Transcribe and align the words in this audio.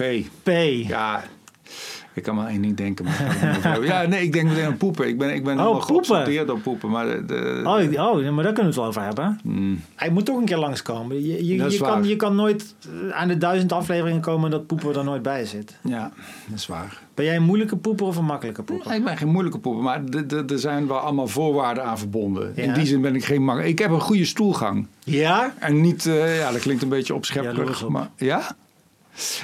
P. 0.00 0.28
P. 0.42 0.48
Ja, 0.88 1.24
ik 2.14 2.22
kan 2.22 2.34
maar 2.34 2.46
één 2.46 2.62
ding 2.62 2.76
denken. 2.76 3.04
Maar 3.04 3.82
ja, 3.92 4.06
nee, 4.06 4.22
ik 4.22 4.32
denk 4.32 4.48
meteen 4.48 4.64
aan 4.64 4.76
poepen. 4.76 5.08
Ik 5.08 5.18
ben, 5.18 5.34
ik 5.34 5.44
ben 5.44 5.60
Oh, 5.60 5.82
geobsedeerd 5.82 6.46
door 6.46 6.58
poepen. 6.58 6.90
Maar 6.90 7.06
de, 7.06 7.24
de- 7.24 7.62
Oh, 7.64 8.14
oh, 8.16 8.30
maar 8.30 8.44
daar 8.44 8.52
kunnen 8.52 8.54
we 8.54 8.62
het 8.62 8.74
wel 8.74 8.84
over 8.86 9.02
hebben. 9.02 9.38
Hmm. 9.42 9.80
Hij 9.94 10.10
moet 10.10 10.24
toch 10.24 10.36
een 10.36 10.44
keer 10.44 10.58
langskomen. 10.58 11.16
Je, 11.26 11.46
je, 11.46 11.70
je, 11.70 11.78
kan, 11.78 12.04
je 12.04 12.16
kan 12.16 12.34
nooit 12.34 12.74
eh, 13.08 13.10
aan 13.16 13.28
de 13.28 13.38
duizend 13.38 13.72
afleveringen 13.72 14.20
komen 14.20 14.50
dat 14.50 14.66
poepen 14.66 14.94
er 14.96 15.04
nooit 15.04 15.22
bij 15.22 15.44
zit. 15.44 15.78
ja, 15.82 16.12
dat 16.48 16.58
is 16.58 16.66
waar. 16.66 16.98
Ben 17.14 17.24
jij 17.24 17.36
een 17.36 17.42
moeilijke 17.42 17.76
poeper 17.76 18.06
of 18.06 18.16
een 18.16 18.24
makkelijke 18.24 18.62
poeper? 18.62 18.94
Ik 18.94 19.04
ben 19.04 19.16
geen 19.16 19.28
moeilijke 19.28 19.58
poepen, 19.58 19.82
maar 19.82 20.02
er 20.48 20.58
zijn 20.58 20.86
wel 20.86 20.98
allemaal 20.98 21.28
voorwaarden 21.28 21.84
aan 21.84 21.98
verbonden. 21.98 22.52
In 22.56 22.72
die 22.72 22.86
zin 22.86 23.00
ben 23.00 23.14
ik 23.14 23.24
geen 23.24 23.44
makkelijk. 23.44 23.72
Ik 23.72 23.78
heb 23.78 23.90
een 23.90 24.00
goede 24.00 24.24
stoelgang. 24.24 24.86
Ja? 25.04 25.54
En 25.58 25.80
niet, 25.80 26.06
eh, 26.06 26.38
ja, 26.38 26.50
dat 26.52 26.60
klinkt 26.60 26.82
een 26.82 26.88
beetje 26.88 27.14
opschepperig. 27.14 27.82
op. 27.84 27.90
Maar, 27.90 28.08
ja? 28.16 28.56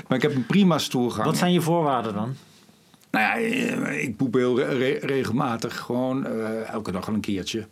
Maar 0.08 0.16
ik 0.16 0.22
heb 0.22 0.34
een 0.34 0.46
prima 0.46 0.78
stoelgang. 0.78 1.24
Wat 1.24 1.36
zijn 1.36 1.52
je 1.52 1.60
voorwaarden 1.60 2.14
dan? 2.14 2.36
Nou 3.10 3.24
ja, 3.24 3.36
eh, 3.36 4.02
ik 4.02 4.16
poep 4.16 4.34
heel 4.34 4.58
re- 4.58 4.76
re- 4.78 4.98
regelmatig. 5.02 5.78
Gewoon 5.78 6.26
eh, 6.26 6.68
elke 6.72 6.92
dag 6.92 7.08
al 7.08 7.14
een 7.14 7.20
keertje. 7.20 7.66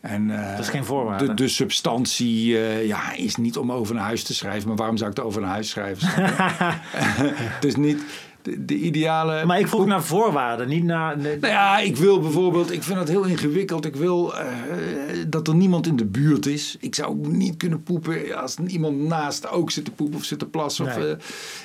En, 0.00 0.30
eh, 0.30 0.50
Dat 0.50 0.64
is 0.64 0.68
geen 0.68 0.84
voorwaarde. 0.84 1.26
De, 1.26 1.34
de 1.34 1.48
substantie 1.48 2.46
ja, 2.86 3.12
is 3.14 3.36
niet 3.36 3.56
om 3.58 3.72
over 3.72 3.94
naar 3.94 4.04
huis 4.04 4.22
te 4.22 4.34
schrijven. 4.34 4.68
Maar 4.68 4.76
waarom 4.76 4.96
zou 4.96 5.10
ik 5.10 5.16
het 5.16 5.24
over 5.26 5.40
naar 5.40 5.50
huis 5.50 5.70
schrijven? 5.70 6.08
Het 7.54 7.64
is 7.64 7.76
niet 7.76 8.02
de, 8.42 8.64
de 8.64 8.74
ideale... 8.76 9.44
Maar 9.44 9.58
ik 9.58 9.68
vroeg 9.68 9.86
naar 9.86 10.02
voorwaarden, 10.02 10.68
niet 10.68 10.84
naar... 10.84 11.18
de- 11.18 11.38
Nou 11.40 11.52
ja, 11.52 11.78
ik 11.78 11.96
wil 11.96 12.20
bijvoorbeeld, 12.20 12.72
ik 12.72 12.82
vind 12.82 12.98
het 12.98 13.08
heel 13.08 13.24
ingewikkeld. 13.24 13.84
Ik 13.84 13.96
wil 13.96 14.34
eh, 14.36 14.46
dat 15.28 15.48
er 15.48 15.54
niemand 15.54 15.86
in 15.86 15.96
de 15.96 16.04
buurt 16.04 16.46
is. 16.46 16.76
Ik 16.80 16.94
zou 16.94 17.28
niet 17.28 17.56
kunnen 17.56 17.82
poepen 17.82 18.40
als 18.40 18.56
iemand 18.66 18.98
naast 18.98 19.48
ook 19.50 19.70
zit 19.70 19.84
te 19.84 19.90
poepen 19.90 20.16
of 20.18 20.24
zit 20.24 20.38
te 20.38 20.46
plassen. 20.48 20.86
Of, 20.86 20.96
eh, 20.96 21.10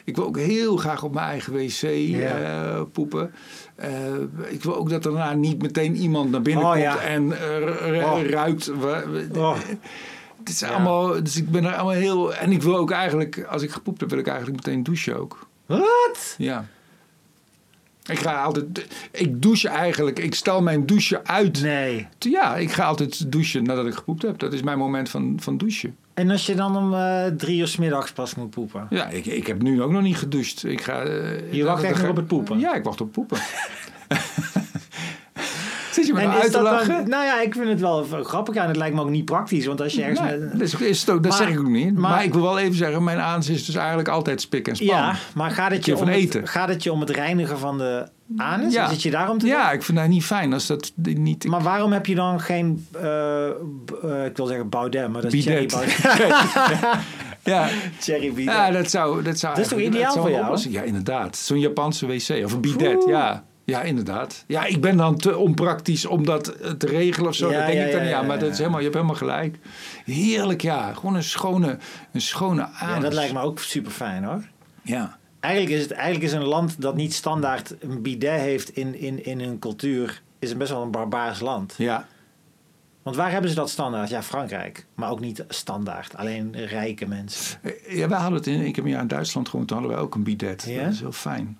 ik 0.06 0.16
wil 0.16 0.26
ook 0.26 0.38
heel 0.38 0.78
graag 0.78 1.04
op 1.04 1.14
mijn 1.14 1.28
eigen 1.28 1.54
wc 1.54 1.82
Ja. 1.82 2.38
eh, 2.40 2.82
poepen. 2.92 3.32
Ik 4.50 4.64
wil 4.64 4.76
ook 4.76 4.90
dat 4.90 5.04
daarna 5.04 5.34
niet 5.34 5.62
meteen 5.62 5.96
iemand 5.96 6.32
naar 6.32 6.42
binnen 6.42 6.64
Oh, 6.64 6.70
komt 6.72 6.84
ja. 6.84 6.98
en 7.00 7.32
Oh. 7.32 8.22
ruikt. 8.30 8.72
Oh. 9.36 9.56
Het 10.40 10.50
is 10.54 10.60
Ja. 10.60 10.68
allemaal, 10.70 11.24
dus 11.24 11.38
ik 11.38 11.50
ben 11.50 11.64
er 11.66 11.74
allemaal 11.74 11.94
heel. 12.02 12.34
En 12.36 12.52
ik 12.52 12.62
wil 12.62 12.76
ook 12.78 12.92
eigenlijk, 12.92 13.46
als 13.50 13.62
ik 13.62 13.72
gepoept 13.72 14.00
heb, 14.00 14.10
wil 14.10 14.20
ik 14.20 14.28
eigenlijk 14.28 14.66
meteen 14.66 14.84
douchen 14.84 15.20
ook. 15.20 15.48
Wat? 15.66 16.36
Ja. 16.38 16.66
Ik 18.06 18.20
ga 18.20 18.44
altijd. 18.44 18.88
Ik 19.12 19.42
douche 19.42 19.70
eigenlijk. 19.70 20.20
Ik 20.20 20.36
stel 20.36 20.62
mijn 20.62 20.86
douche 20.86 21.24
uit. 21.24 21.62
Nee. 21.62 22.08
Ja, 22.20 22.56
ik 22.56 22.72
ga 22.72 22.86
altijd 22.86 23.32
douchen 23.32 23.64
nadat 23.64 23.86
ik 23.86 23.94
gepoept 23.94 24.22
heb. 24.22 24.40
Dat 24.40 24.54
is 24.54 24.62
mijn 24.62 24.78
moment 24.78 25.10
van, 25.10 25.38
van 25.40 25.58
douchen. 25.58 25.96
En 26.14 26.30
als 26.32 26.46
je 26.46 26.56
dan 26.56 26.78
om 26.78 26.94
eh, 26.94 27.26
drie 27.26 27.60
uur 27.60 27.68
's 27.68 27.78
middags 27.78 28.12
pas 28.12 28.36
moet 28.36 28.50
poepen? 28.50 28.88
Ja, 28.90 29.08
ik, 29.10 29.26
ik 29.26 29.48
heb 29.48 29.62
nu 29.62 29.82
ook 29.82 29.92
nog 29.92 30.02
niet 30.02 30.18
gedoucht. 30.18 30.64
Ik 30.64 30.82
ga, 30.82 31.02
eh, 31.02 31.54
Je 31.54 31.64
wacht 31.64 31.84
echt 31.84 32.02
nog 32.02 32.10
op 32.10 32.16
het 32.16 32.28
poepen? 32.28 32.60
Ja, 32.60 32.74
ik 32.74 32.84
wacht 32.84 33.02
op 33.02 33.12
poepen. 33.12 33.38
Zit 35.98 36.08
je 36.08 36.14
me 36.14 36.22
nou 36.22 36.32
is 36.36 36.42
uit 36.44 36.52
te 36.52 36.58
dat 36.58 36.64
dan- 36.66 36.74
lachen? 36.74 37.10
nou 37.10 37.26
ja, 37.26 37.42
ik 37.42 37.54
vind 37.54 37.68
het 37.68 37.80
wel 37.80 38.06
grappig 38.24 38.56
en 38.56 38.68
het 38.68 38.76
lijkt 38.76 38.96
me 38.96 39.02
ook 39.02 39.10
niet 39.10 39.26
praktisch. 39.26 39.66
Want 39.66 39.82
als 39.82 39.94
je 39.94 40.02
ergens 40.02 40.20
Nee, 40.20 40.38
met- 40.38 40.52
dat, 40.52 40.62
is, 40.62 40.76
is 40.76 41.00
het 41.00 41.10
ook, 41.10 41.24
dat 41.24 41.32
Maar- 41.32 41.42
zeg 41.42 41.50
ik 41.52 41.60
ook 41.60 41.68
niet. 41.68 41.94
Maar, 41.94 42.12
maar- 42.12 42.24
ik 42.24 42.34
wil 42.34 42.42
wel 42.42 42.60
even 42.60 42.76
zeggen, 42.76 43.04
mijn 43.04 43.20
aanzien 43.20 43.56
is 43.56 43.66
dus 43.66 43.76
eigenlijk 43.76 44.08
altijd 44.08 44.42
spik 44.42 44.68
en 44.68 44.76
span. 44.76 44.88
Ja, 44.88 45.16
maar 45.34 45.52
gaat 45.52 45.72
het, 45.72 45.86
je 45.86 45.96
om 45.98 46.08
het, 46.08 46.16
eten. 46.16 46.48
gaat 46.48 46.70
het 46.70 46.84
je 46.84 46.92
om 46.92 47.00
het 47.00 47.10
reinigen 47.10 47.60
van 47.60 47.78
de 47.78 48.08
anus? 48.38 48.74
Ja. 48.74 48.90
Zit 48.90 49.02
je 49.02 49.12
daarom 49.12 49.38
te 49.38 49.46
Ja, 49.48 49.72
ik 49.72 49.84
vind 49.84 49.98
dat 49.98 50.08
niet 50.08 50.24
fijn 50.26 50.54
als 50.54 50.68
dat 50.68 50.92
niet... 50.96 51.46
Maar 51.48 51.62
waarom 51.62 51.92
heb 51.92 52.06
je 52.06 52.16
dan 52.16 52.40
geen, 52.42 52.88
eh, 53.02 53.46
eh, 53.48 53.54
ik 54.26 54.38
wil 54.38 54.46
zeggen 54.46 54.70
Baudet, 54.70 55.10
maar 55.12 55.22
dat 55.22 55.34
is 55.34 55.46
Baudet. 55.46 55.96
ja, 57.44 57.68
Cherry 58.00 58.34
Bidet. 58.34 58.54
Ja, 58.54 58.72
dat 58.72 58.90
zou, 58.90 59.24
dat 59.24 59.40
zou 59.40 59.56
Dat 59.56 59.64
is 59.64 59.70
toch 59.72 59.80
ideaal 59.80 60.14
voor 60.14 60.30
jou? 60.32 60.70
Ja, 60.70 60.82
inderdaad. 60.82 61.38
Zo'n 61.38 61.60
Japanse 61.60 62.06
wc 62.06 62.44
of 62.46 62.54
een 62.54 62.62
bidet, 62.62 62.96
Oeh. 62.96 63.08
ja. 63.10 63.44
Ja, 63.66 63.82
inderdaad. 63.82 64.44
Ja, 64.48 64.66
ik 64.66 64.82
ben 64.82 64.98
dan 64.98 65.18
te 65.18 65.38
onpraktisch 65.38 66.06
om 66.06 66.26
dat 66.26 66.48
eh, 66.48 66.72
te 66.72 66.88
regelen 66.88 67.30
of 67.30 67.36
zo. 67.36 67.52
Ja, 67.52 67.58
dat 67.58 67.68
denk 67.68 67.80
ja, 67.80 67.86
ik 67.86 67.92
dan 67.92 68.06
ja, 68.06 68.22
Maar 68.22 68.40
dat 68.40 68.52
is 68.52 68.58
helemaal, 68.58 68.78
je 68.78 68.84
hebt 68.84 68.96
helemaal 68.96 69.18
gelijk. 69.18 69.58
Heerlijk, 70.06 70.62
ja. 70.62 70.94
Gewoon 70.94 71.16
een 71.16 71.24
schone, 71.24 71.78
een 72.12 72.22
schone 72.22 72.68
ja, 72.80 73.00
dat 73.00 73.14
lijkt 73.14 73.34
me 73.34 73.42
ook 73.42 73.60
super 73.60 73.92
fijn 73.92 74.24
hoor. 74.24 74.42
Ja. 74.82 75.18
Eigenlijk 75.40 75.76
is 75.76 75.82
het 75.82 75.92
eigenlijk 75.92 76.26
is 76.26 76.32
een 76.32 76.44
land 76.44 76.82
dat 76.82 76.96
niet 76.96 77.14
standaard 77.14 77.76
een 77.80 78.02
bidet 78.02 78.40
heeft 78.40 78.70
in, 78.70 79.00
in, 79.00 79.26
in 79.26 79.40
hun 79.40 79.60
cultuur, 79.60 80.22
is 80.40 80.52
een 80.52 80.58
best 80.58 80.72
wel 80.72 80.82
een 80.82 80.92
barbaars 80.92 81.40
land. 81.40 81.74
Ja. 81.78 82.08
Want 83.04 83.16
waar 83.16 83.32
hebben 83.32 83.50
ze 83.50 83.56
dat 83.56 83.70
standaard? 83.70 84.10
Ja, 84.10 84.24
Frankrijk. 84.24 84.86
Maar 84.96 85.10
ook 85.10 85.20
niet 85.20 85.46
standaard. 85.48 86.16
Alleen 86.16 86.56
rijke 86.66 87.08
mensen. 87.08 87.60
Eh, 87.62 87.98
Ja, 87.98 88.08
wij 88.08 88.20
hadden 88.20 88.38
het 88.38 88.48
in, 88.48 88.62
ik 88.66 88.76
heb 88.76 88.86
een 88.86 88.92
jaar 88.92 89.02
in 89.02 89.08
Duitsland 89.08 89.50
gewoond, 89.50 89.68
toen 89.68 89.78
hadden 89.78 89.96
we 89.98 90.04
ook 90.04 90.16
een 90.16 90.24
bidet. 90.24 90.64
Ja? 90.68 90.84
Dat 90.84 90.94
is 90.94 91.00
heel 91.00 91.12
fijn. 91.12 91.58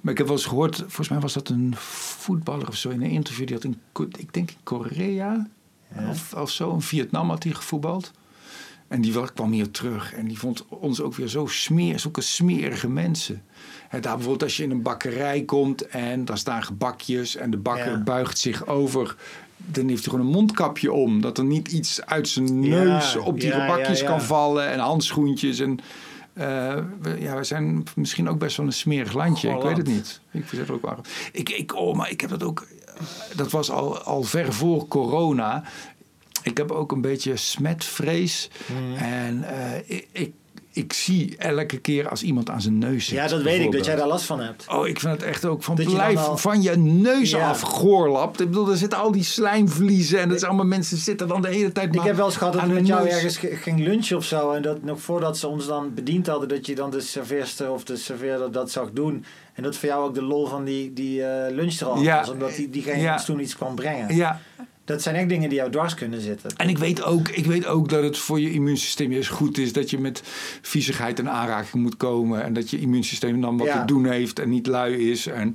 Maar 0.00 0.12
ik 0.12 0.18
heb 0.18 0.26
wel 0.26 0.36
eens 0.36 0.46
gehoord, 0.46 0.76
volgens 0.76 1.08
mij 1.08 1.18
was 1.18 1.32
dat 1.32 1.48
een 1.48 1.74
voetballer 1.76 2.68
of 2.68 2.76
zo 2.76 2.88
in 2.90 3.02
een 3.02 3.10
interview. 3.10 3.46
Die 3.46 3.54
had 3.54 3.64
in, 3.64 3.80
ik 4.18 4.34
denk 4.34 4.50
in 4.50 4.56
Korea 4.62 5.46
Ja. 5.94 6.10
of, 6.10 6.34
of 6.34 6.50
zo, 6.50 6.72
in 6.72 6.80
Vietnam 6.80 7.28
had 7.30 7.42
hij 7.42 7.52
gevoetbald. 7.52 8.10
En 8.88 9.00
die 9.00 9.32
kwam 9.34 9.52
hier 9.52 9.70
terug 9.70 10.14
en 10.14 10.28
die 10.28 10.38
vond 10.38 10.64
ons 10.68 11.00
ook 11.00 11.14
weer 11.14 11.28
zo 11.28 11.46
smeer, 11.46 11.98
zulke 11.98 12.20
smerige 12.20 12.88
mensen. 12.88 13.42
En 13.88 14.00
daar 14.00 14.12
bijvoorbeeld 14.14 14.42
als 14.42 14.56
je 14.56 14.62
in 14.62 14.70
een 14.70 14.82
bakkerij 14.82 15.42
komt 15.42 15.86
en 15.86 16.24
daar 16.24 16.38
staan 16.38 16.62
gebakjes 16.62 17.36
en 17.36 17.50
de 17.50 17.56
bakker 17.56 17.90
Ja. 17.90 18.02
buigt 18.02 18.38
zich 18.38 18.66
over. 18.66 19.16
Dan 19.56 19.88
heeft 19.88 20.04
hij 20.04 20.12
gewoon 20.12 20.26
een 20.26 20.32
mondkapje 20.32 20.92
om. 20.92 21.20
Dat 21.20 21.38
er 21.38 21.44
niet 21.44 21.68
iets 21.68 22.04
uit 22.04 22.28
zijn 22.28 22.62
Ja, 22.62 22.82
neus 22.82 23.16
op 23.16 23.40
die 23.40 23.50
gebakjes 23.50 24.02
kan 24.04 24.22
vallen. 24.22 24.68
En 24.70 24.78
handschoentjes. 24.78 25.58
En, 25.58 25.78
we, 26.36 27.16
ja, 27.18 27.36
we 27.36 27.44
zijn 27.44 27.84
misschien 27.94 28.28
ook 28.28 28.38
best 28.38 28.56
wel 28.56 28.66
een 28.66 28.72
smerig 28.72 29.12
landje. 29.12 29.50
Ik 29.50 29.62
weet 29.62 29.76
het 29.76 29.86
niet. 29.86 30.20
Ik 30.30 30.44
verzet 30.46 30.68
er 30.68 30.74
ook 30.74 30.82
waar. 30.82 30.98
Ik, 31.32 31.48
ik, 31.48 31.74
oh, 31.76 31.96
maar 31.96 32.10
ik 32.10 32.20
heb 32.20 32.30
dat 32.30 32.42
ook. 32.42 32.66
eh, 32.86 33.36
Dat 33.36 33.50
was 33.50 33.70
al, 33.70 33.98
al 33.98 34.22
ver 34.22 34.52
voor 34.52 34.88
corona. 34.88 35.64
Ik 36.42 36.56
heb 36.56 36.70
ook 36.70 36.92
een 36.92 37.00
beetje 37.00 37.36
smetvrees. 37.36 38.50
Hmm. 38.66 38.94
En 38.96 39.42
eh, 39.44 39.78
ik, 39.96 40.08
ik, 40.12 40.32
ik 40.76 40.92
zie 40.92 41.36
elke 41.36 41.78
keer 41.78 42.08
als 42.08 42.22
iemand 42.22 42.50
aan 42.50 42.60
zijn 42.60 42.78
neus 42.78 43.04
zit. 43.06 43.14
Ja, 43.18 43.28
dat 43.28 43.42
weet 43.42 43.60
ik, 43.60 43.72
dat 43.72 43.84
jij 43.84 43.96
daar 43.96 44.06
last 44.06 44.24
van 44.24 44.40
hebt. 44.40 44.64
Oh, 44.68 44.86
ik 44.88 45.00
vind 45.00 45.12
het 45.12 45.22
echt 45.22 45.44
ook 45.44 45.62
van 45.62 45.76
Dat 45.76 45.86
je 45.86 45.94
blijf 45.94 46.18
al- 46.26 46.36
van 46.36 46.62
je 46.62 46.76
neus 46.76 47.30
Ja. 47.30 47.48
af 47.48 47.60
goorlapt. 47.60 48.40
Ik 48.40 48.46
bedoel, 48.46 48.70
er 48.70 48.76
zitten 48.76 48.98
al 48.98 49.12
die 49.12 49.24
slijmvliezen 49.24 50.20
en 50.20 50.28
dat 50.28 50.36
is 50.36 50.44
allemaal 50.44 50.64
mensen 50.66 50.96
zitten 50.96 51.28
dan 51.28 51.42
de 51.42 51.48
hele 51.48 51.72
tijd 51.72 51.94
Ik 51.94 52.00
heb 52.02 52.16
wel 52.16 52.26
eens 52.26 52.36
gehad 52.36 52.52
dat 52.52 52.66
met 52.66 52.86
jou 52.86 53.04
neus. 53.04 53.12
ergens 53.12 53.36
ge- 53.36 53.56
ging 53.56 53.80
lunchen 53.80 54.16
of 54.16 54.24
zo. 54.24 54.50
En 54.52 54.62
dat 54.62 54.82
nog 54.82 55.00
voordat 55.00 55.38
ze 55.38 55.48
ons 55.48 55.66
dan 55.66 55.94
bediend 55.94 56.26
hadden, 56.26 56.48
dat 56.48 56.66
je 56.66 56.74
dan 56.74 56.90
de 56.90 57.00
serveerster 57.00 57.70
of 57.70 57.84
de 57.84 57.96
serveerder 57.96 58.52
dat 58.52 58.70
zag 58.70 58.90
doen. 58.92 59.24
En 59.54 59.62
dat 59.62 59.76
voor 59.76 59.88
jou 59.88 60.08
ook 60.08 60.14
de 60.14 60.22
lol 60.22 60.46
van 60.46 60.64
die, 60.64 60.92
die 60.92 61.22
eh 61.24 61.54
lunch 61.54 61.80
er 61.80 61.86
al 61.86 62.00
Ja. 62.02 62.18
was. 62.18 62.30
Omdat 62.30 62.54
die, 62.56 62.70
diegene 62.70 63.00
Ja. 63.00 63.12
ons 63.12 63.24
toen 63.24 63.40
iets 63.40 63.56
kwam 63.56 63.74
brengen. 63.74 64.14
Ja, 64.16 64.40
Dat 64.86 65.02
zijn 65.02 65.14
echt 65.14 65.28
dingen 65.28 65.48
die 65.48 65.58
jou 65.58 65.70
dwars 65.70 65.94
kunnen 65.94 66.20
zitten. 66.20 66.50
en 66.56 66.68
ik 66.68 66.78
weet, 66.78 67.02
ook, 67.02 67.28
ik 67.28 67.46
weet 67.46 67.66
ook 67.66 67.88
dat 67.88 68.02
het 68.02 68.18
voor 68.18 68.40
je 68.40 68.52
immuunsysteem 68.52 69.12
juist 69.12 69.28
goed 69.28 69.58
is 69.58 69.72
dat 69.72 69.90
je 69.90 69.98
met 69.98 70.22
viezigheid 70.62 71.18
in 71.18 71.28
aanraking 71.30 71.82
moet 71.82 71.96
komen. 71.96 72.42
En 72.42 72.52
dat 72.52 72.70
je 72.70 72.80
immuunsysteem 72.80 73.40
dan 73.40 73.56
wat 73.56 73.66
Ja. 73.66 73.80
te 73.80 73.86
doen 73.92 74.06
heeft 74.06 74.38
en 74.38 74.48
niet 74.48 74.66
lui 74.66 75.10
is. 75.10 75.26
En 75.26 75.54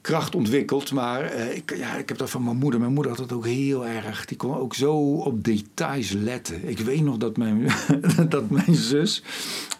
kracht 0.00 0.34
ontwikkelt. 0.34 0.92
Maar 0.92 1.22
eh, 1.24 1.56
ik, 1.56 1.76
ja, 1.76 1.94
ik 1.96 2.08
heb 2.08 2.18
dat 2.18 2.30
van 2.30 2.44
mijn 2.44 2.56
moeder. 2.56 2.80
Mijn 2.80 2.92
moeder 2.92 3.12
had 3.16 3.28
dat 3.28 3.38
ook 3.38 3.46
heel 3.46 3.86
erg. 3.86 4.24
Die 4.24 4.36
kon 4.36 4.56
ook 4.56 4.74
zo 4.74 4.94
op 5.12 5.44
details 5.44 6.10
letten. 6.10 6.68
Ik 6.68 6.78
weet 6.78 7.02
nog 7.02 7.16
dat 7.16 7.36
mijn, 7.36 7.66
dat 8.28 8.50
mijn 8.50 8.74
zus, 8.74 9.22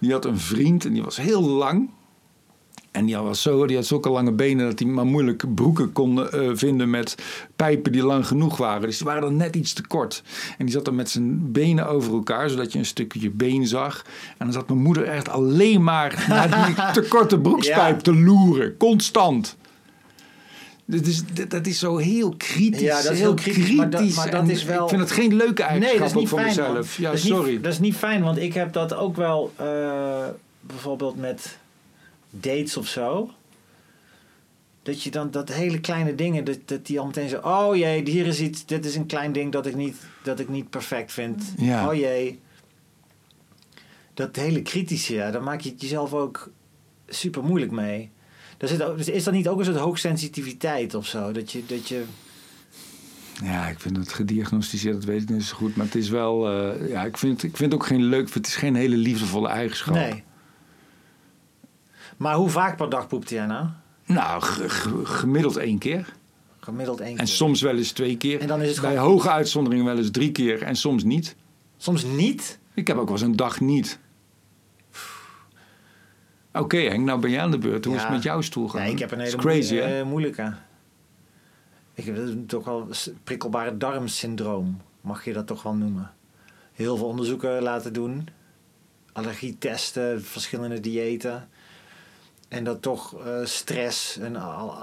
die 0.00 0.12
had 0.12 0.25
een 0.25 0.38
vriend 0.38 0.84
en 0.84 0.93
die 0.93 1.03
was 1.03 1.16
heel 1.16 1.43
lang. 1.43 1.91
En 2.98 3.04
die 3.06 3.16
had, 3.16 3.36
zo, 3.36 3.66
die 3.66 3.76
had 3.76 3.86
zulke 3.86 4.10
lange 4.10 4.32
benen 4.32 4.66
dat 4.66 4.78
hij 4.78 4.88
maar 4.88 5.06
moeilijk 5.06 5.54
broeken 5.54 5.92
kon 5.92 6.31
eh, 6.31 6.50
vinden 6.53 6.91
met 6.91 7.14
pijpen 7.56 7.92
die 7.92 8.03
lang 8.03 8.26
genoeg 8.26 8.56
waren. 8.56 8.82
Dus 8.82 8.97
die 8.97 9.06
waren 9.06 9.22
dan 9.22 9.36
net 9.36 9.56
iets 9.56 9.72
te 9.72 9.86
kort. 9.86 10.22
En 10.59 10.64
die 10.64 10.75
zat 10.75 10.84
dan 10.84 10.94
met 10.94 11.10
zijn 11.10 11.53
benen 11.53 11.88
over 11.88 12.12
elkaar, 12.12 12.50
zodat 12.50 12.72
je 12.72 12.78
een 12.78 12.84
stukje 12.86 13.31
been 13.31 13.66
zag. 13.66 14.04
En 14.28 14.47
dan 14.47 14.53
zat 14.53 14.69
mijn 14.69 14.80
moeder 14.83 15.04
echt 15.04 15.28
alleen 15.28 15.83
maar 15.83 16.24
naar 16.28 16.66
die 16.66 16.74
te 17.03 17.09
korte 17.09 17.39
broekspijp 17.39 17.97
Ja. 17.97 18.03
te 18.03 18.15
loeren. 18.15 18.77
Constant. 18.77 19.56
Dit 20.84 21.06
is, 21.06 21.22
dit- 21.33 21.51
dat 21.51 21.66
is 21.66 21.78
zo 21.78 21.97
heel 21.97 22.34
kritisch. 22.36 22.80
Ja, 22.80 23.03
dat 23.03 23.12
is 23.12 23.18
heel 23.18 23.27
heel 23.27 23.34
kritisch, 23.34 23.71
maar 23.74 23.91
dat- 23.91 24.15
maar 24.15 24.30
dat 24.30 24.41
En 24.41 24.51
is 24.51 24.65
wel- 24.65 24.83
Ik 24.83 24.89
vind 24.89 25.01
het 25.01 25.10
geen 25.10 25.34
leuke 25.34 25.62
Nee, 25.62 25.71
eigenschap 25.71 26.12
dat 26.12 26.22
is 26.22 26.28
van 26.28 26.39
fijn. 26.39 26.48
mezelf. 26.48 26.97
Ja, 26.97 27.10
dat 27.10 27.18
is 27.18 27.27
sorry. 27.27 27.51
Niet, 27.53 27.62
dat 27.65 27.72
is 27.72 27.78
niet 27.78 27.94
fijn, 27.97 28.22
want 28.22 28.39
ik 28.39 28.54
heb 28.54 28.72
dat 28.72 28.94
ook 28.94 29.16
wel 29.16 29.53
eh, 29.56 29.66
bijvoorbeeld 30.60 31.16
met 31.16 31.59
dates 32.30 32.77
of 32.77 32.86
zo. 32.89 33.30
Dat 34.83 35.03
je 35.03 35.10
dan 35.10 35.30
dat 35.30 35.53
hele 35.53 35.80
kleine 35.80 36.15
dingen, 36.15 36.45
dat, 36.45 36.59
dat 36.65 36.86
die 36.86 36.98
al 37.01 37.07
meteen 37.07 37.28
zo, 37.28 37.39
oh 37.39 37.77
jee, 37.77 38.10
hier 38.10 38.27
is 38.27 38.41
iets, 38.41 38.66
dit 38.66 38.84
is 38.84 38.95
een 38.97 39.07
klein 39.07 39.33
ding 39.33 39.53
dat 39.53 39.66
ik 39.66 39.75
niet, 39.75 39.97
dat 40.22 40.41
ik 40.41 40.48
niet 40.48 40.71
perfect 40.71 41.13
vind. 41.13 41.42
Ja. 41.59 41.89
Oh 41.89 41.95
jee. 41.95 42.41
Dat 44.15 44.36
hele 44.36 44.63
kritische, 44.63 45.15
ja, 45.15 45.30
daar 45.30 45.42
maak 45.42 45.60
je 45.60 45.71
het 45.71 45.80
jezelf 45.80 46.15
ook 46.15 46.51
super 47.09 47.42
moeilijk 47.45 47.72
mee. 47.72 48.10
Daar 48.57 48.69
zit, 48.69 48.83
ook- 48.83 48.97
dus 48.97 49.09
is 49.09 49.25
dat 49.25 49.34
niet 49.34 49.48
ook 49.48 49.59
een 49.59 49.65
soort 49.65 49.77
hoogsensitiviteit 49.77 50.95
of 50.95 51.07
zo? 51.07 51.33
Dat 51.33 51.53
je, 51.53 51.63
dat 51.66 51.89
je 51.89 52.04
Ja, 53.42 53.69
ik 53.69 53.80
vind 53.80 53.97
het 53.97 54.13
gediagnosticeerd, 54.13 54.95
dat 54.95 55.04
weet 55.04 55.22
ik 55.22 55.28
niet 55.28 55.45
zo 55.45 55.57
goed. 55.57 55.77
Maar 55.77 55.86
het 55.86 55.95
is 55.95 56.09
wel, 56.09 56.48
eh, 56.51 56.89
ja, 56.89 57.04
ik 57.04 57.16
vind, 57.19 57.42
ik 57.42 57.57
vind 57.57 57.72
het 57.72 57.80
ook 57.80 57.86
geen 57.86 58.03
leuk, 58.04 58.34
het 58.34 58.47
is 58.47 58.57
geen 58.57 58.75
hele 58.75 58.97
liefdevolle 58.97 59.48
eigenschap. 59.48 59.95
nee. 59.95 60.22
Maar 62.16 62.34
hoe 62.34 62.49
vaak 62.51 62.77
per 62.77 62.89
dag 62.91 63.07
poept 63.07 63.31
jij 63.31 63.47
nou? 63.47 63.66
Nou, 64.07 64.43
gemiddeld 65.05 65.57
één 65.57 65.78
keer. 65.78 66.15
Gemiddeld 66.60 67.01
één 67.01 67.10
keer. 67.10 67.19
En 67.21 67.27
soms 67.27 67.60
wel 67.60 67.77
eens 67.77 67.93
twee 67.93 68.16
keer. 68.16 68.41
En 68.41 68.47
dan 68.47 68.60
is 68.63 68.71
het 68.71 68.81
Bij 68.81 68.91
gewoon- 68.97 69.10
hoge 69.10 69.31
uitzonderingen 69.31 69.84
wel 69.87 69.97
eens 69.97 70.10
drie 70.10 70.33
keer 70.33 70.63
en 70.63 70.77
soms 70.77 71.05
niet. 71.05 71.37
Soms 71.77 72.05
niet? 72.05 72.59
Ik 72.75 72.87
heb 72.87 72.97
ook 72.97 73.05
wel 73.09 73.13
eens 73.13 73.22
een 73.27 73.37
dag 73.37 73.60
niet. 73.60 73.99
Oké 76.53 76.77
Henk, 76.77 77.05
nou 77.05 77.21
ben 77.21 77.31
jij 77.31 77.41
aan 77.41 77.51
de 77.51 77.59
beurt. 77.59 77.84
Hoe 77.84 77.95
is 77.95 78.01
het 78.03 78.11
met 78.11 78.22
jouw 78.22 78.41
stoel 78.41 78.69
gaan? 78.69 78.83
Nee, 78.83 78.93
ik 78.93 78.99
heb 78.99 79.11
een 79.11 79.19
hele 79.21 79.37
is 79.37 79.43
crazy, 79.43 79.75
moe- 79.75 79.83
hè? 79.83 80.01
eh, 80.01 80.07
moeilijke. 80.07 80.54
Ik 81.95 82.04
heb 82.04 82.16
het 82.16 82.49
toch 82.49 82.65
wel 82.65 82.89
prikkelbare 83.25 83.77
darmsyndroom, 83.77 84.81
mag 85.01 85.25
je 85.25 85.33
dat 85.33 85.47
toch 85.47 85.63
wel 85.63 85.75
noemen. 85.75 86.11
Heel 86.72 86.97
veel 86.97 87.07
onderzoeken 87.07 87.63
laten 87.63 87.93
doen. 87.93 88.28
Allergietesten, 89.13 90.22
verschillende 90.25 90.81
diëten. 90.81 91.49
En 92.48 92.65
dat 92.65 92.83
toch 92.83 93.24
eh, 93.27 93.45
stress, 93.45 94.18
en 94.18 94.36
al, 94.36 94.77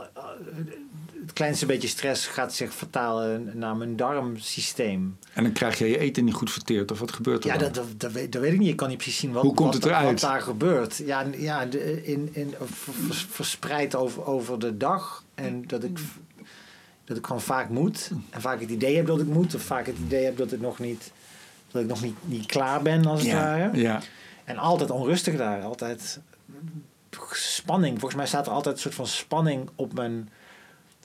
het 1.22 1.34
kleinste 1.34 1.66
beetje 1.66 1.88
stress 1.88 2.28
gaat 2.28 2.54
zich 2.54 2.74
vertalen 2.74 3.52
naar 3.54 3.76
mijn 3.78 3.96
darmsysteem. 3.96 5.18
En 5.34 5.44
dan 5.44 5.52
krijg 5.52 5.78
je 5.78 5.86
je 5.90 5.98
eten 5.98 6.26
niet 6.26 6.34
goed 6.34 6.52
verteerd. 6.52 6.92
Of 6.92 7.00
wat 7.00 7.12
gebeurt 7.12 7.44
er 7.44 7.50
Ja, 7.50 7.58
dan? 7.58 7.72
dat, 7.72 7.76
dat, 7.76 8.00
dat, 8.00 8.12
weet, 8.12 8.32
dat 8.32 8.42
weet 8.42 8.54
ik 8.54 8.60
niet. 8.60 8.70
Ik 8.70 8.76
kan 8.76 8.88
niet 8.90 8.98
precies 8.98 9.18
zien 9.20 9.32
wat, 9.32 9.44
Hoe 9.44 9.54
komt 9.54 9.74
wat, 9.74 9.84
het 9.84 9.92
eruit? 9.92 10.22
wat 10.22 10.30
daar 10.32 10.42
gebeurt. 10.42 10.98
Ja, 10.98 11.26
ja 11.38 11.62
in, 11.62 12.30
in, 12.32 12.54
ver- 12.64 12.94
vers- 12.94 13.28
verspreid 13.30 13.96
over, 13.96 14.26
over 14.26 14.60
de 14.60 14.78
dag. 14.78 15.24
En 15.36 15.64
dat 15.68 15.84
ik, 15.84 16.00
dat 17.06 17.18
ik 17.18 17.26
gewoon 17.26 17.42
vaak 17.42 17.70
moet. 17.70 18.12
En 18.30 18.42
vaak 18.42 18.60
het 18.60 18.70
idee 18.70 18.96
heb 18.96 19.06
dat 19.08 19.20
ik 19.20 19.28
moet. 19.28 19.56
Of 19.56 19.62
vaak 19.62 19.86
het 19.86 19.98
idee 20.06 20.24
heb 20.26 20.38
dat 20.38 20.52
ik 20.52 20.62
nog 20.62 20.80
niet, 20.80 21.12
dat 21.72 21.82
ik 21.82 21.88
nog 21.88 22.02
niet, 22.02 22.16
niet 22.26 22.46
klaar 22.46 22.82
ben, 22.82 23.06
als 23.06 23.20
het 23.22 23.30
ja, 23.30 23.36
ware. 23.44 23.78
ja. 23.78 24.02
En 24.44 24.58
altijd 24.58 24.92
onrustig 24.92 25.38
daar. 25.38 25.62
Altijd 25.62 26.20
spanning. 27.32 28.00
Volgens 28.00 28.16
mij 28.16 28.28
staat 28.28 28.48
er 28.48 28.54
altijd 28.54 28.76
een 28.76 28.82
soort 28.82 28.96
van 28.96 29.08
spanning 29.08 29.70
op 29.76 29.94
mijn, 29.94 30.30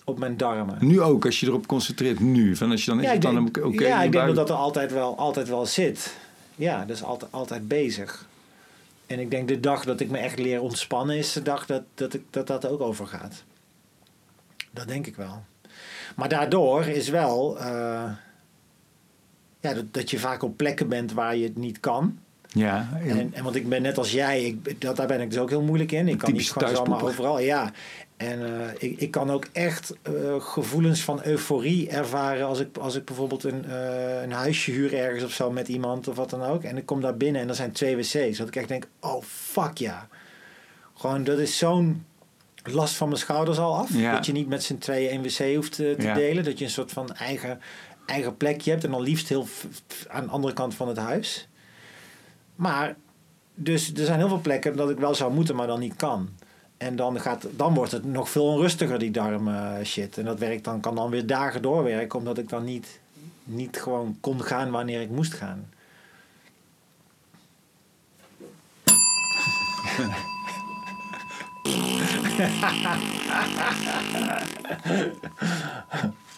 op 0.04 0.18
mijn 0.18 0.36
darmen. 0.36 0.76
Nu 0.80 1.00
ook, 1.00 1.24
als 1.24 1.40
je 1.40 1.46
erop 1.46 1.66
concentreert. 1.66 2.20
Nu. 2.20 2.56
Van 2.56 2.70
als 2.70 2.84
je 2.84 2.90
dan 2.90 3.00
Ja, 3.02 3.12
ik 3.12 3.20
dan 3.20 3.34
denk, 3.34 3.66
oké. 3.66 3.86
ja, 3.86 4.02
ik 4.02 4.12
denk 4.12 4.26
dat 4.26 4.36
dat 4.36 4.48
er 4.48 4.54
altijd 4.54 4.92
wel, 4.92 5.18
altijd 5.18 5.48
wel 5.48 5.66
zit. 5.66 6.16
Ja, 6.54 6.84
dat 6.84 6.96
is 6.96 7.02
altijd, 7.02 7.32
altijd 7.32 7.68
bezig. 7.68 8.28
En 9.06 9.18
ik 9.18 9.30
denk 9.30 9.48
de 9.48 9.60
dag 9.60 9.84
dat 9.84 10.00
ik 10.00 10.10
me 10.10 10.18
echt 10.18 10.38
leer 10.38 10.60
ontspannen 10.60 11.16
is 11.16 11.32
de 11.32 11.42
dag 11.42 11.66
dat 11.66 11.82
dat, 11.94 12.14
ik, 12.14 12.22
dat, 12.30 12.46
dat 12.46 12.66
ook 12.66 12.80
overgaat. 12.80 13.42
Dat 14.70 14.88
denk 14.88 15.06
ik 15.06 15.16
wel. 15.16 15.44
Maar 16.16 16.28
daardoor 16.28 16.84
is 16.84 17.08
wel 17.08 17.58
eh, 17.58 18.10
ja, 19.60 19.74
dat, 19.74 19.94
dat 19.94 20.10
je 20.10 20.18
vaak 20.18 20.42
op 20.42 20.56
plekken 20.56 20.88
bent 20.88 21.12
waar 21.12 21.36
je 21.36 21.44
het 21.44 21.56
niet 21.56 21.80
kan. 21.80 22.18
Ja, 22.52 22.88
en- 23.02 23.18
En, 23.18 23.30
en 23.34 23.44
want 23.44 23.56
ik 23.56 23.68
ben 23.68 23.82
net 23.82 23.98
als 23.98 24.12
jij, 24.12 24.44
ik, 24.44 24.80
dat, 24.80 24.96
daar 24.96 25.06
ben 25.06 25.20
ik 25.20 25.30
dus 25.30 25.38
ook 25.38 25.48
heel 25.50 25.62
moeilijk 25.62 25.92
in. 25.92 26.08
Ik 26.08 26.18
kan 26.18 26.32
niet 26.32 26.50
gewoon 26.50 26.76
zomaar 26.76 27.02
overal. 27.04 27.40
Ja. 27.40 27.72
En 28.16 28.60
eh, 28.60 28.68
ik, 28.78 29.00
ik 29.00 29.10
kan 29.10 29.30
ook 29.30 29.46
echt 29.52 29.94
eh, 30.02 30.12
gevoelens 30.38 31.00
van 31.00 31.20
euforie 31.24 31.88
ervaren 31.88 32.46
als 32.46 32.60
ik, 32.60 32.76
als 32.76 32.94
ik 32.94 33.04
bijvoorbeeld 33.04 33.44
een, 33.44 33.64
eh, 33.64 34.22
een 34.22 34.32
huisje 34.32 34.70
huur 34.70 34.94
ergens 34.94 35.24
of 35.24 35.32
zo 35.32 35.50
met 35.50 35.68
iemand 35.68 36.08
of 36.08 36.16
wat 36.16 36.30
dan 36.30 36.42
ook. 36.42 36.62
En 36.62 36.76
ik 36.76 36.86
kom 36.86 37.00
daar 37.00 37.16
binnen 37.16 37.42
en 37.42 37.48
er 37.48 37.54
zijn 37.54 37.72
twee 37.72 37.96
wc's. 37.96 38.36
Dat 38.38 38.48
ik 38.48 38.56
echt 38.56 38.68
denk, 38.68 38.86
oh 39.00 39.22
fuck 39.26 39.78
ja. 39.78 40.08
Gewoon, 40.94 41.24
dat 41.24 41.38
is 41.38 41.58
zo'n 41.58 42.04
last 42.64 42.94
van 42.94 43.08
mijn 43.08 43.20
schouders 43.20 43.58
al 43.58 43.76
af. 43.76 43.90
Ja. 43.94 44.12
Dat 44.14 44.26
je 44.26 44.32
niet 44.32 44.48
met 44.48 44.62
z'n 44.62 44.78
tweeën 44.78 45.10
één 45.10 45.22
wc 45.22 45.54
hoeft 45.54 45.72
te 45.72 45.94
Ja. 45.98 46.14
delen. 46.14 46.44
Dat 46.44 46.58
je 46.58 46.64
een 46.64 46.70
soort 46.70 46.92
van 46.92 47.14
eigen, 47.14 47.60
eigen 48.06 48.36
plekje 48.36 48.70
hebt. 48.70 48.84
En 48.84 48.90
dan 48.90 49.00
liefst 49.02 49.28
heel 49.28 49.46
aan 50.08 50.24
de 50.24 50.30
andere 50.30 50.52
kant 50.54 50.74
van 50.74 50.88
het 50.88 50.96
huis. 50.96 51.48
Maar, 52.60 52.96
dus 53.54 53.92
er 53.94 54.04
zijn 54.04 54.18
heel 54.18 54.28
veel 54.28 54.40
plekken 54.40 54.76
dat 54.76 54.90
ik 54.90 54.98
wel 54.98 55.14
zou 55.14 55.32
moeten, 55.32 55.56
maar 55.56 55.66
dan 55.66 55.80
niet 55.80 55.96
kan. 55.96 56.28
En 56.76 56.96
dan, 56.96 57.20
gaat, 57.20 57.46
dan 57.56 57.74
wordt 57.74 57.92
het 57.92 58.04
nog 58.04 58.30
veel 58.30 58.44
onrustiger, 58.44 58.98
die 58.98 59.10
darm 59.10 59.48
eh, 59.48 59.74
shit. 59.84 60.18
En 60.18 60.24
dat 60.24 60.38
werkt 60.38 60.64
dan, 60.64 60.80
kan 60.80 60.94
dan 60.94 61.10
weer 61.10 61.26
dagen 61.26 61.62
doorwerken, 61.62 62.18
omdat 62.18 62.38
ik 62.38 62.48
dan 62.48 62.64
niet, 62.64 63.00
niet 63.44 63.80
gewoon 63.80 64.16
kon 64.20 64.42
gaan 64.42 64.70
wanneer 64.70 65.00
ik 65.00 65.10
moest 65.10 65.34
gaan. 65.34 65.68